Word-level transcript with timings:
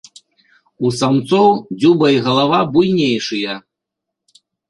У 0.87 0.89
самцоў 0.99 1.51
дзюба 1.83 2.07
і 2.15 2.17
галава 2.29 2.59
буйнейшыя. 2.77 3.51